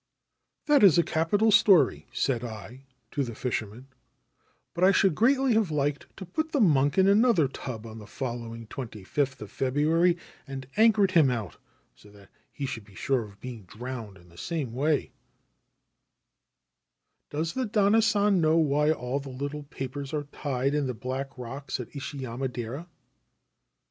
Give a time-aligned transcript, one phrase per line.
[0.35, 3.87] * That is a capital story/ said I to the old fisherman;'
[4.73, 8.07] but I should greatly have liked to put the monk in another tub on the
[8.07, 10.17] following 25th of February,
[10.47, 11.57] and anchored him out,
[11.93, 15.11] so that he should be sure of being drowned in the same way/'
[17.29, 21.37] Does the Danna San know why all the little papers are tied in the black
[21.37, 22.87] rocks at Ishiyama dera